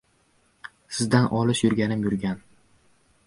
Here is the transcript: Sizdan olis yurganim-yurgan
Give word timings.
Sizdan 0.99 1.27
olis 1.41 1.63
yurganim-yurgan 1.67 2.43